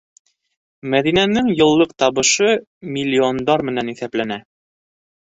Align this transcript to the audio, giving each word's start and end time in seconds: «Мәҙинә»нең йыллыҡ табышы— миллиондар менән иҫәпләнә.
«Мәҙинә»нең 0.93 1.51
йыллыҡ 1.55 1.93
табышы— 2.03 2.49
миллиондар 2.97 3.65
менән 3.69 3.93
иҫәпләнә. 3.93 4.39